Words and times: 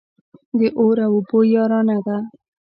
د 0.57 0.59
اور 0.79 0.97
او 1.07 1.13
اوبو 1.17 1.39
يارانه 1.55 1.97
ده. 2.05 2.17